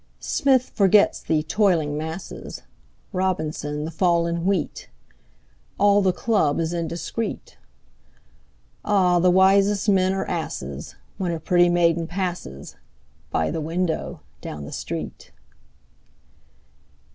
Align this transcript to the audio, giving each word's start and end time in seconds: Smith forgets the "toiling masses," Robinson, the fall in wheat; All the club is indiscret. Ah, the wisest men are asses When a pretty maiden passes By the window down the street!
Smith 0.19 0.71
forgets 0.73 1.21
the 1.21 1.43
"toiling 1.43 1.95
masses," 1.95 2.63
Robinson, 3.13 3.85
the 3.85 3.91
fall 3.91 4.25
in 4.25 4.45
wheat; 4.45 4.89
All 5.77 6.01
the 6.01 6.11
club 6.11 6.59
is 6.59 6.73
indiscret. 6.73 7.57
Ah, 8.83 9.19
the 9.19 9.29
wisest 9.29 9.87
men 9.89 10.11
are 10.15 10.25
asses 10.25 10.95
When 11.19 11.31
a 11.31 11.39
pretty 11.39 11.69
maiden 11.69 12.07
passes 12.07 12.77
By 13.29 13.51
the 13.51 13.61
window 13.61 14.21
down 14.41 14.65
the 14.65 14.71
street! 14.71 15.29